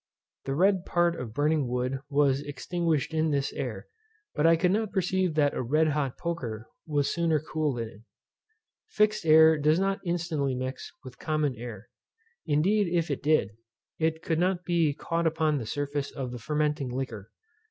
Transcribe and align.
The 0.45 0.55
red 0.55 0.83
part 0.83 1.15
of 1.15 1.31
burning 1.35 1.67
wood 1.67 1.99
was 2.09 2.41
extinguished 2.41 3.13
in 3.13 3.29
this 3.29 3.53
air, 3.53 3.85
but 4.33 4.47
I 4.47 4.55
could 4.55 4.71
not 4.71 4.91
perceive 4.93 5.35
that 5.35 5.53
a 5.53 5.61
red 5.61 5.89
hot 5.89 6.17
poker 6.17 6.67
was 6.87 7.13
sooner 7.13 7.39
cooled 7.39 7.77
in 7.77 7.87
it. 7.87 8.01
Fixed 8.87 9.27
air 9.27 9.59
does 9.59 9.77
not 9.79 9.99
instantly 10.03 10.55
mix 10.55 10.91
with 11.03 11.19
common 11.19 11.53
air. 11.55 11.87
Indeed 12.47 12.87
if 12.91 13.11
it 13.11 13.21
did, 13.21 13.51
it 13.99 14.23
could 14.23 14.39
not 14.39 14.65
be 14.65 14.95
caught 14.95 15.27
upon 15.27 15.59
the 15.59 15.67
surface 15.67 16.09
of 16.09 16.31
the 16.31 16.39
fermenting 16.39 16.89
liquor. 16.89 17.29